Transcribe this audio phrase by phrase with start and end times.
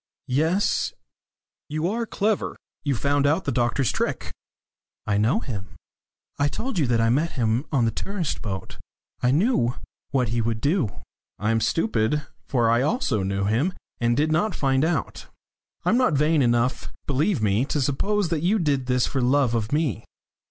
[0.33, 0.93] "Yes.
[1.69, 4.31] You are clever you found out the doctor's trick."
[5.05, 5.75] "I know him.
[6.39, 8.79] I told you that I met him on the tourist boat.
[9.21, 9.75] I knew
[10.09, 10.89] what he would do."
[11.37, 15.27] "I am stupid for I also knew him, and did not find out.
[15.85, 19.71] I'm not vain enough, believe me, to suppose that you did this for love of
[19.71, 20.03] me."